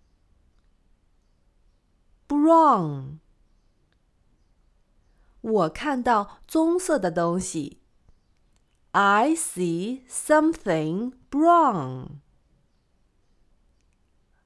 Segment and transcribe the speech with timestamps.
[2.44, 3.18] brown。
[5.40, 7.80] 我看到棕色的东西。
[8.92, 12.20] I see something brown.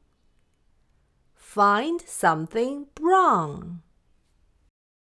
[1.35, 3.83] Find something brown.